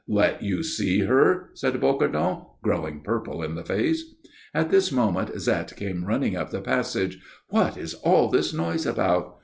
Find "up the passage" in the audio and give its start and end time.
6.35-7.19